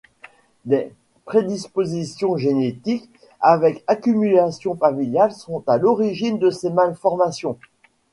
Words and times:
Des 0.65 0.91
prédispositions 1.25 2.35
génétiques 2.35 3.07
avec 3.39 3.83
accumulation 3.85 4.75
familiale 4.75 5.31
sont 5.31 5.63
à 5.67 5.77
l'origine 5.77 6.39
de 6.39 6.49
ces 6.49 6.71
malformations. 6.71 7.55